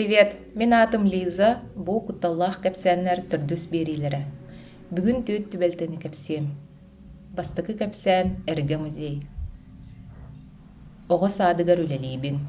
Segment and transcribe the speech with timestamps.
[0.00, 4.22] Привет, мен атым Лиза, бу кутталлах кәпсәннәр төрдүс бериләре.
[4.88, 6.46] Бүгүн төт түбәлтәне кәпсем.
[7.36, 9.18] Бастыкы кәпсән Эрге музей.
[11.06, 12.40] Ого садыгар үлелибин.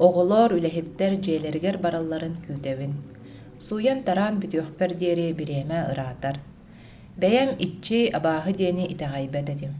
[0.00, 2.98] Оголор үлеһеттер жээлергер баралларын күтәбин.
[3.56, 6.40] Суян таран бүтөөхпер диэри биреме ыраатар.
[7.14, 9.78] Бәйәм итчи абааһы диэни итәҕайбэт этим.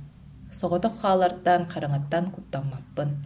[0.53, 3.17] Соҕотох хаалартан хараңаттан куттаммаппын.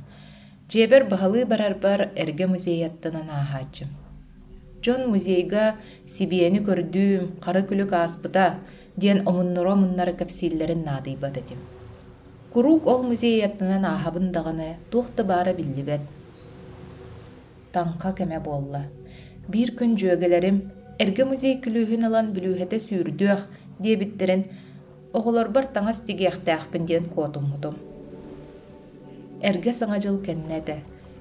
[0.70, 3.88] Дьиэбэр баһылыы барарбар эргэ музейаттанан ааһааччым.
[4.82, 5.74] Дьон музейга
[6.06, 8.62] сибиэни көрдүүм, хара күлүк ааспыта
[8.96, 11.58] диэн омунноро муннары кэпсииллэрин наадыйбат этим.
[12.52, 16.06] Курук ол музейаттанан ааһабын даҕаны туохта баара биллибэт.
[17.74, 18.82] Таңха кэме буолла.
[19.48, 20.56] Бир күн дьүөгэлэрим
[21.02, 23.40] эргэ музей күлүүһүн алан бүлүүһэтэ сүүрдүөх
[23.82, 24.42] диэбиттерин
[25.18, 27.89] оҕолорбар таҥас тигиэхтээхпин диэн куотуммутум.
[29.48, 30.76] Эрге саҥа дьыл кэннэтэ,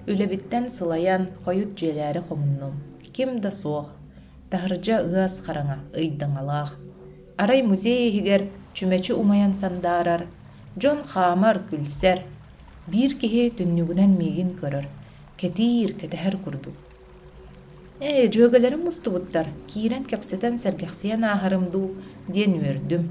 [0.09, 2.75] үлэбиттэн сылайан хойут дьиэлээри хомуннум.
[3.15, 3.87] Ким да суох,
[4.51, 6.71] таһырдьа ыас хараҥа, ыйдаҥалаах.
[7.41, 8.41] Арай музей иһигэр
[8.75, 10.27] чүмэчи умайан сандаарар,
[10.75, 12.19] дьон хаамар күлсэр,
[12.91, 14.85] биир киһи түннүгүнэн миигин көрөр,
[15.39, 16.77] кэтиир кэтэһэр курдук.
[17.99, 21.87] Э, дьүөгэлэрим мустубуттар, киирэн кэпсэтэн сэргэхсиэн ааһарымдуу
[22.27, 23.03] диэн үөрдүм.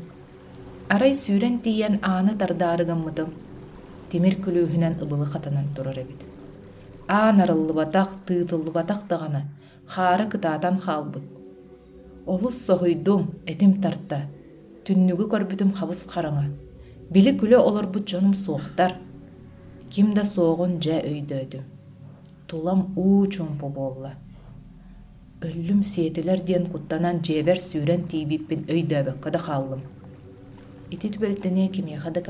[0.88, 3.28] Арай сүүрэн тиийэн ааны тардаарыгаммытым,
[4.10, 6.24] тимир күлүүһүнэн ыбылы хатанан турар эбит.
[7.08, 9.42] Аа нарыллыбатах, тыытыллыбатах даҕаны,
[9.86, 11.22] хаары кытаатан хаалбыт.
[12.26, 14.28] Олус соһуйдум, этим тарта,
[14.84, 16.48] түннүгү көрбүтүм хабыс хараҥа.
[17.10, 18.96] Били күлө олорбут дьонум суохтар.
[19.90, 21.64] Ким да соогун дьэ өйдөөдүм.
[22.46, 24.12] Тулам уу чумпу буолла.
[25.40, 29.82] Өллүм сиэтилер диэн куттанан дьиэбэр сүүрэн тиибиппин өйдөөбөккө да хааллым.
[30.90, 32.20] Ити түбэлтэнэ кимиэха да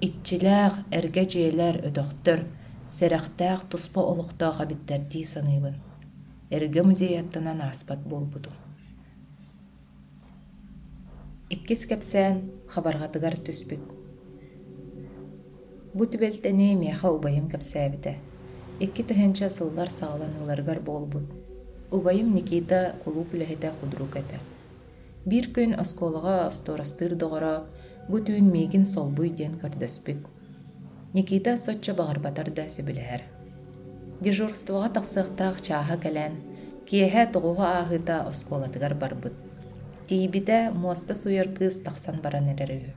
[0.00, 2.40] Итчилээх эргэ дьиэлэр өтөхтөр,
[2.90, 5.76] сэрэхтээх туспа олохтоох абиттердии саныыбын.
[6.50, 8.54] Эргэ музейаттанан ааспат буолбутум.
[11.48, 12.36] Иккис кэпсээн
[12.72, 13.82] хабарҕатыгар түспүт.
[15.94, 18.18] Бу түбэлтэни миэха убайым кэпсээбитэ.
[18.80, 21.30] Икки тыһынча сыллар сааланыларгар буолбут.
[21.92, 24.42] Убайым Никита кулууп үлэһитэ худрук этэ.
[25.24, 27.70] Бир күн осколаға осторастыр доҕоро
[28.08, 30.26] бу түүн миигин солбуй диэн көрдөспүт.
[31.14, 33.22] Никита соччо бағарбатар да сөбүлэһэр.
[34.24, 36.34] Дежурствоға тахсыахтаах чааһа кэлэн,
[36.88, 39.32] киэһэ тоҕуһа ааһыта осколатыгар барбыт.
[40.06, 42.92] Тиибитэ моста суйар кыыс тахсан баран эрэрүһү.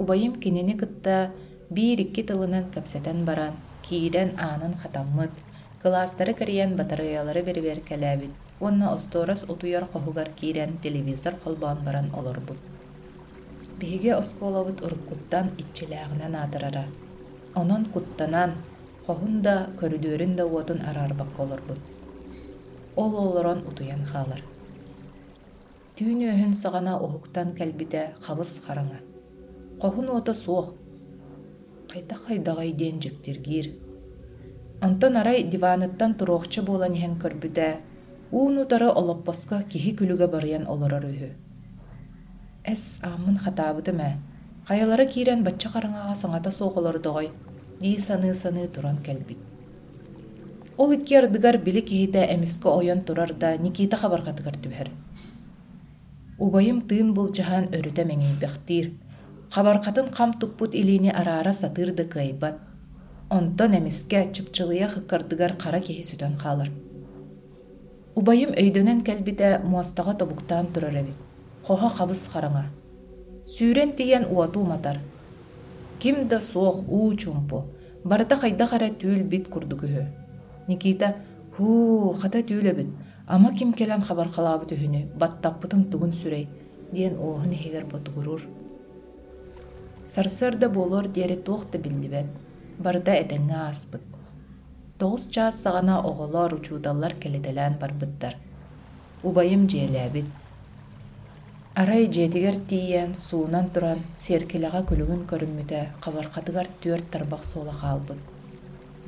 [0.00, 1.30] Убайым кинини кытта
[1.70, 3.54] биир икки тылынан кэпсэтэн баран,
[3.86, 5.30] киирэн аанын хатаммыт,
[5.82, 8.34] кылаастары кэрийэн батареялары берибер кэлээбит.
[8.58, 12.71] Уонна осторос утуяр хохугар киирэн телевизор холбоон баран олорбут.
[13.82, 16.84] Биһиге осколабыт уруккуттан итчилээҕинэн аатырара.
[17.60, 18.50] Онон куттанан,
[19.06, 21.80] хохун да көрүдүөрүн да уотун араарбакка олорбут.
[23.02, 24.42] Ол олорон утуян хаалар.
[25.96, 28.98] Түүн өһүн саҕана оһуктан кэлбитэ хабыс хараҥа.
[29.80, 30.74] Хохун уота суох.
[31.90, 33.66] Хайта хайдаҕай диэн дьиктиргиир.
[34.86, 37.68] Онтон арай диваныттан туруохча буолан иһэн көрбүтэ,
[38.30, 41.30] уун утары олоппоско киһи күлүгэ барыйан олорор үһү.
[42.64, 44.14] Эс ааммын хатаабытым ээ.
[44.68, 47.28] Хайалары киирэн бачча хараҥаҕа саҥата суоҕолордоҕой,
[47.80, 49.38] дии саныы-саныы туран кэлбит.
[50.78, 54.90] Ол икки ардыгар били киһитэ эмиске ойон турар да Никита хабарҕатыгар түбэһэр.
[56.38, 58.86] Убайым тыын булчаһан өрүтэ мэҥийбэхтиир.
[59.50, 62.56] Хабархатын хам туппут илини араара сатыыр да кыайбат.
[63.28, 66.70] Онтон эмиске чыпчылыя хыккардыгар хара киһи сүтөн хаалар.
[68.14, 71.31] Убайым өйдөнен кэлбитэ муостаҕа тобуктаан турар эбит.
[71.62, 72.64] Хоха хабыс хараҥа.
[73.46, 74.98] Сүүрэн тиийэн уотуу матар.
[76.00, 77.64] Ким да суох уу чумпу.
[78.04, 80.02] Барыта хайда хара түүл бит курдугүһү.
[80.68, 81.16] Никита
[81.56, 82.90] хуу хата түүл эбит.
[83.26, 86.48] Ама ким келен хабар халаабыт үһүнү, баттаппытым тугун сүрэй,
[86.92, 88.42] диэн оохун эһигэр ботугурур.
[90.04, 92.26] Сарсарда болор диэри туох да биллибэт.
[92.78, 94.02] Барда этэҥҥэ ааспыт.
[94.98, 98.34] Тоҕус чаас саҕана оҕолор учууталлар келетэлээн барбыттар.
[99.22, 100.41] Убайым дьиэлээбит.
[101.74, 108.20] Арай дьиэтигэр тиийэн суунан туран сиэркилэҕэ күлүгүн көрүммүтэ хабархатыгар түөрт тарбах суола хаалбыт.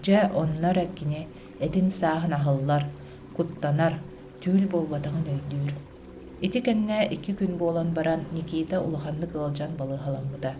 [0.04, 1.28] Дьэ оннор эккини
[1.60, 2.84] этин сааһын аһыллар,
[3.36, 4.00] куттанар,
[4.40, 5.72] түүл болбатаҕын өйдүүр.
[6.40, 10.56] Ити кэннэ күн буолан баран Никита улаханны кылалдьан балыы халаммыта.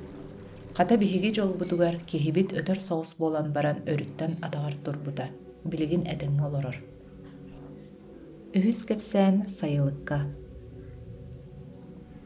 [0.76, 5.26] Хата биһиги жолбутугар киһибит өтөр соҕус буолан баран өрүттэн атаҕар турбута.
[5.64, 6.76] Билигин этиҥҥэ олорор.
[8.52, 10.43] Үһүс кэпсээн сайылыкка.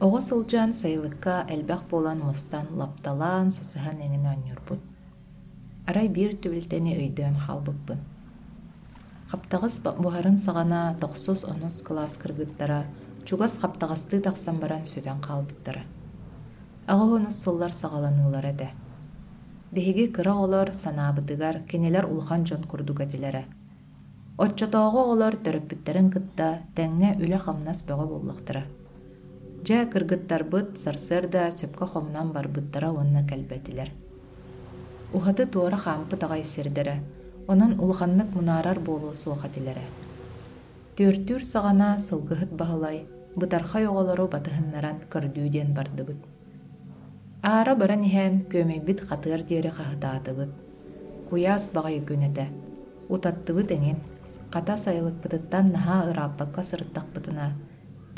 [0.05, 4.79] Оҕо сылдьаан сайылыкка элбэх буолан мустан лапталаан сысыһан эҥин оонньурбут.
[5.89, 7.99] Арай биир түбүлтэни өйдөөн хаалбыппын.
[9.31, 12.85] Хаптағыс бұхарын сағана 9-10 класс кыргыттара,
[13.27, 15.83] чугас хаптағасты тақсан баран сөден қалбыттара.
[16.87, 18.71] Ағы оны сыллар сағаланылар әді.
[19.75, 23.45] Беһиги кыра олар санаабытыгар кенелер улхан жон курдук этилере.
[24.37, 28.63] Отчотоого олар төрөппүттерин кытта тәңҥэ үлэ хамнас бөҕө буллахтыра.
[29.69, 33.91] Жа кыргыттарбыт сарсырда сөпкө хомнан барбыттара уонна кэлбэтилер.
[35.13, 37.03] Ухаты туора хаампы тагай сирдере,
[37.47, 39.85] онон улханнык мунаарар болуу суохатилере.
[40.97, 43.05] Түөртүүр саҕана сылгыһыт баһылай,
[43.35, 46.17] бытархай оҕолору батыһыннаран көрдүү диэн бардыбыт.
[47.43, 50.49] Аара баран иһэн көмөйбит хатыар диэри хаһытаатыбыт.
[51.29, 52.45] Куяас баҕайы күнэтэ.
[53.07, 53.99] Утаттыбыт эҥин,
[54.51, 57.68] хата сайылыкпытыттан наһаа ырааппакка сырыттахпытына,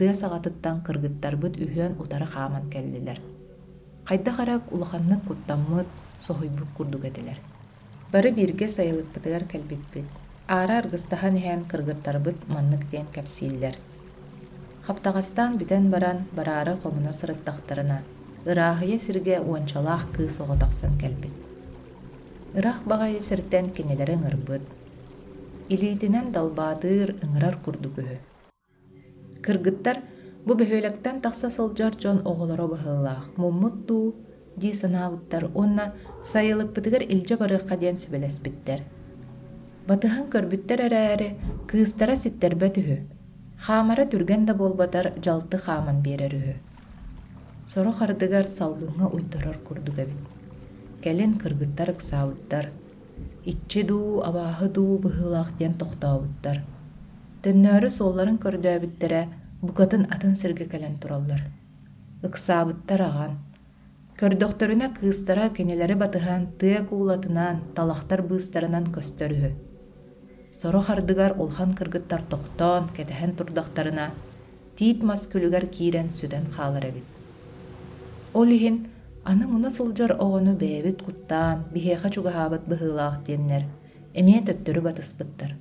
[0.01, 3.19] тыа саҕатыттан кыргыттарбыт үһүөн утары хааман кэллилэр.
[4.09, 5.85] Хайда харак улаханнык куттаммыт,
[6.25, 7.03] соһуйбут курдук.
[8.11, 10.07] Бары бирге сайылыкпытыгар кэлбиппит.
[10.47, 13.75] Аара аргыстахан иһэн кыргыттарбыт маннык диэн кэпсииллэр.
[14.87, 18.01] Хаптағастан бүтэн баран бараары хомуна сырыттахтарына,
[18.49, 21.35] ырааһыйа сиргэ уончалаах кыы соҕотахсан кэлбит.
[22.57, 24.65] Ыраах баҕайы сиртэн кинилэри ыңырбыт.
[25.69, 27.97] Илиитинэн далбаатыыр ыңырар курдук.
[29.41, 29.97] Кыргыттар
[30.45, 34.15] бу бөһүөлэктэн тахса сылдьар дьон оҕолоро быһыылаах, муммут дуу
[34.55, 35.93] дии санаабыттар онна
[36.31, 38.81] сайылыкпытыгар илдьэ барыахха диэн сүбэлэспиттэр.
[39.87, 41.29] Батыһан көрбүттэр эрээри
[41.69, 42.97] кыыстара ситтербэт үһү.
[43.65, 46.55] Хаамара түрген да болбатар жалты хааман биэрэр үһү.
[47.65, 50.21] Соро хардыгар салгыңа уйторор курдугабит.
[51.03, 52.69] Кэлин кыргыттар ыксаабыттар.
[53.45, 55.73] Итчи дуу, абааһы дуу быһыылаах диэн.
[57.41, 59.19] Төннөөрү солларын көрдөөбүттерэ
[59.65, 61.41] букатын атын сирге кэлэн тураллар.
[62.21, 63.31] Ыксаабыттар аҕан.
[64.19, 69.49] Көрдөхтөрүнэ кыыстара кенелери батыһан тыа куулатынан талахтар быыстарынан көстөрүһү.
[70.53, 74.11] Соро хардыгар улхан кыргыттар тохтоон кэтэһэн турдахтарына
[74.75, 77.07] тиит мас күлүгэр киирэн сүдэн хаалар эбит.
[78.37, 78.85] Ол иһин
[79.25, 83.63] аны муна сылдьар оҕону бэйэбит куттаан биһиэхэ чугаһаабыт быһыылаах диэннэр
[84.13, 85.57] эмиэ төттөрү батыспыттар.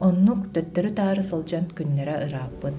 [0.00, 2.76] Оннук төттөрү таары сылдьан күннэрэ ырааппыт.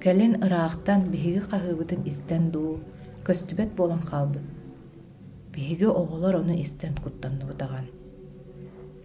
[0.00, 2.80] Кэлин ыраахтан биһиги хаһыыбытын истэн дуу,
[3.26, 4.46] көстүбэт буолан хаалбыт.
[5.52, 7.86] Биһиги оҕолор ону истэн куттанныбытаҕан.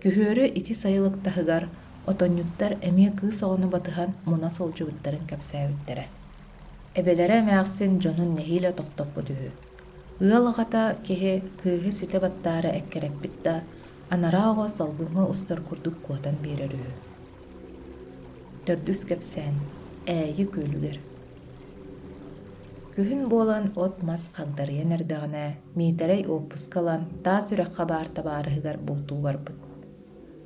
[0.01, 1.63] Күһүөрү ити сайылыктаһыгар
[2.07, 6.05] отонньуттар эмиэ кыыс оҕону батыһан муна сылдьыбыттарын кэпсээбиттерэ.
[6.99, 9.49] Эбелере мээхсин дьонун нэһиилэ тохтоппут үһү.
[10.23, 13.63] Ыалаҕата киһи кыыһы сите баттаары эккереппит да,
[14.13, 16.91] анарааҕо салгыҥҥа устар курдук куотан биэрэр үһү.
[18.65, 19.55] Төрдүс кэпсээн,
[20.05, 20.97] әйи күөлүгэр.
[22.93, 25.45] Күһүн буолан от мас хагдарыйан эрдэҕинэ,
[25.79, 29.55] миитэрэй оппускалан таа сүрэххэ баар табаарыһыгар бултуу барбыт.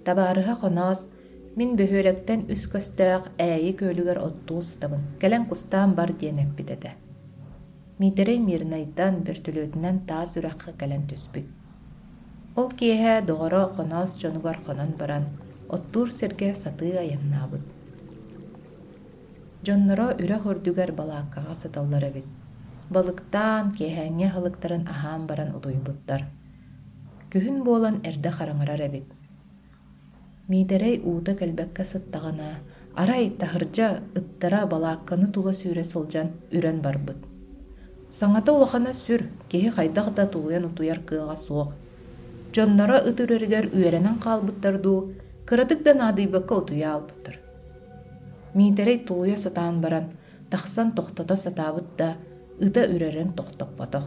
[0.06, 1.02] Табаарыһа хоноос,
[1.58, 6.92] мин бөһүөлэктэн үс көстээх әйи көөлүгэр оттуу сытабын, кэлэн кустаан бар диэнэппит этэ.
[7.98, 11.65] Миитэрэй мирнайдан бөртүлөөтүнэн таа сүрэххэ кэлэн түспүт.
[12.60, 15.25] Ол киэһэ доҕоро хоноос дьонугар хонон баран,
[15.75, 17.66] оттуур сиргэ сатыы аяннаабыт.
[19.66, 22.28] Дьонноро үрэ хүрдүгэр балааккаҕа саталлар эбит.
[22.94, 26.22] Балыктаан киэһээҥҥэ хылыктарын аһаан баран утуйбуттар.
[27.31, 29.09] Күһүн буолан эрдэ хараҥарар эбит.
[30.47, 32.50] Миитэрэй уута кэлбэккэ сыттаҕына,
[33.02, 33.88] арай таһырдьа
[34.19, 37.19] ыттара балаакканы тула сүүрэ сылдьан үрэн барбыт.
[38.12, 41.35] Саҥата улахана сүр, киһи хайдах да тулуйан утуяр кыаҕа.
[42.56, 45.12] Дьонноро ыт үрэригэр үөрэнэн хаалбыттар дуу,
[45.47, 47.35] кыратык да наадыйбакка утуя албыттар.
[48.56, 50.06] Миитэрэй тулуя сатаан баран,
[50.50, 52.16] тахсан тохтото сатаабыт да,
[52.66, 54.06] ыта үрэрэн тохтоппотох.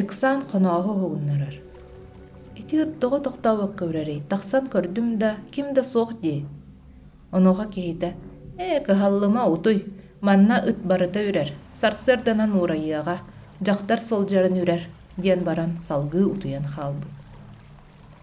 [0.00, 1.56] Иксаан хонооһо хугуннарар.
[2.56, 6.46] Ити ыттоҕо тохтообакка үрэрэй, тахсан көрдүм да, ким да суох дии.
[7.30, 8.14] Онуоха киһитэ,
[8.56, 9.84] «Э, кыһаллыма утуй,
[10.22, 13.16] манна ыт барыта үрэр, сарсырданан уурайыаҕа,
[13.60, 14.82] дьахтар сылдьарын үрэр»
[15.24, 17.12] диэн баран салгыы утуян хаалбыт.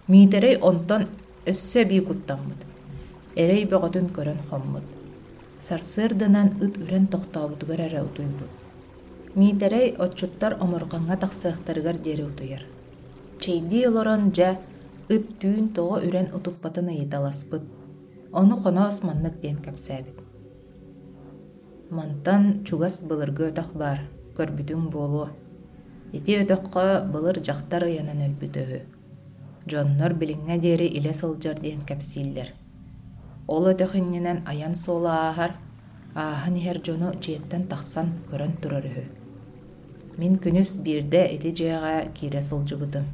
[0.07, 1.03] Миитэрэй онтон
[1.51, 2.61] өссө бии куттаммыт.
[3.41, 4.85] Эрэй бөҕөтүн көрөн хоммут.
[5.67, 8.51] Сарсырданан ыт үрэн тохтообутугар эрэ утуйбут.
[9.39, 12.63] Миитэрэй отчуттар оморҕоҥҥа тахсыахтарыгар диэри утуяр.
[13.41, 14.49] Чейди олорон дьэ
[15.15, 17.63] ыт түүн тоҕо үрэн утуппатын ыйыталаспыт.
[18.39, 20.17] Ону хоноос маннык диэн кэпсээбит.
[21.89, 23.99] Мантан чугас былыргы өтөх бар,
[24.37, 25.29] көрбүтүң буолуо.
[26.13, 28.79] Ити өтөххө былыр дьахтар ыйанан өлбүтөһү.
[29.67, 32.49] Дьоннор билиҥҥэ диэри илэ сылдьар диэн кэпсииллэр.
[33.47, 35.51] Ол өтөхүннэнэн аян суола ааһар,
[36.15, 39.05] ааһын иһэр дьону дьиэттэн тахсан көрөн турар үһү.
[40.17, 43.05] Мин күнүс биирдэ ити дьиэҕэ киирэ сылдьыбытым.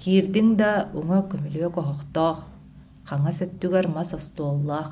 [0.00, 2.38] Киирдиң да уҥа көмүлүө коһохтоох,
[3.08, 4.90] хаңа сөттүгэр мас остуоллаах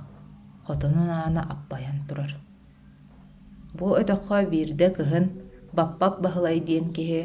[0.67, 2.37] хотонун аана аппаян турар
[3.75, 5.27] бу өтөххө биирдэ кыһын
[5.77, 7.21] баппап баһылай диэн киһи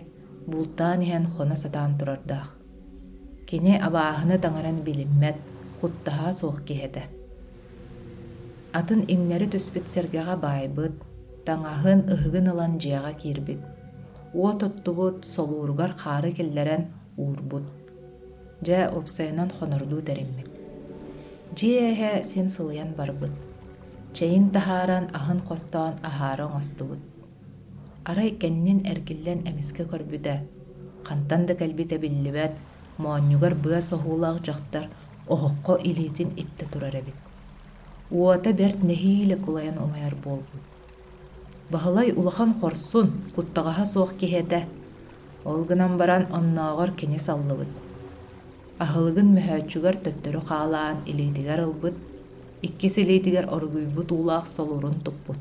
[0.51, 2.49] бултаан иһэн хона сатаан турардаах
[3.49, 5.37] кини абааһыны таҥаран билиммэт
[5.79, 7.03] хуттаһаа суох киһэтэ.
[8.79, 10.95] Атын иҥнэри түспүт сэргэҕэ баайбыт
[11.47, 13.61] таҥаһын ыһыгын ылан дьиэҕэ киирбит.
[14.39, 16.83] Уо туттубут солууругар хаары киллэрэн
[17.21, 17.65] уурбут.
[18.65, 20.49] Дьэ опсайынан хонордуу тэриммит.
[21.57, 23.35] Дьиэһэ син сылыйан барбыт.
[24.15, 27.01] Чэйин таһааран аһын хостоон аһаара оҥостубут
[28.09, 30.35] арай кэннин эргиллэн эмиске көрбүтэ.
[31.07, 32.53] Хантан да кэлбите биллибэт
[32.97, 34.85] моонньугар быа соһуулаах дьахтар
[35.27, 37.17] оһокко илиитин итте турар эбит.
[38.09, 40.63] Уота берт нэһиилэ кулайан умайар буолбут.
[41.71, 44.59] Баһылай улахан хорсун куттаҕаһа суох киһэтэ.
[45.43, 47.71] Ол гынан баран онноогор кини саллыбыт.
[48.79, 51.95] Аһылыгын мөһөөччүгэр төттөрү хаалаан илиитигэр ылбыт.
[52.61, 55.39] Иккис илиитигэр оругуйбут уулаах солурун туппут.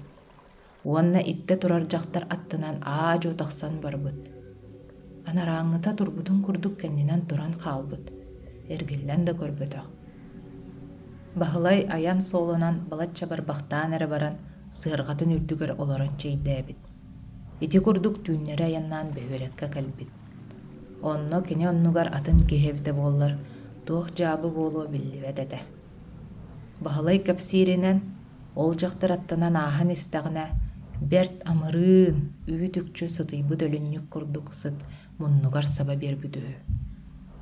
[0.88, 4.20] Уонна итте турар дьахтар аттынан аа тахсан барбыт.
[5.28, 8.04] Анарааҥҥыта турбутун курдук кэннинэн туран хаалбыт.
[8.74, 9.86] Эргиллэн да көрбөтөх.
[11.40, 14.34] Баһылай аян соолунан балачча барбахтаан эрэ баран
[14.78, 16.80] сыырҕатын үрдүгэр олорон чейдээбит
[17.64, 20.10] ити курдук түүннэри аяннаан бөһүөрэккэ кэлбит.
[21.10, 23.32] Онно кини оннугар атын киһэбитэ буоллар
[23.86, 25.60] туох жаабы буолуо билливэт этэ
[26.80, 27.98] баһылай кэпсииринэн
[28.54, 30.46] ол дьахтар аттанан ааһан истэҕинэ
[31.00, 34.78] берт амырыын үүү түкчү сытыйбыт өлүнньүк курдук сыт
[35.18, 36.54] муннугар саба биэрбүдүһү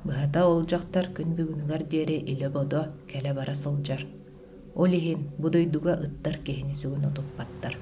[0.05, 4.01] быһата ол дьахтар күн бүгүнүгар диэри иле бодо кэлэ бара сылдьар
[4.75, 4.91] ол
[5.53, 7.73] дойдуга ыттар киһини сүгүн утуппаттар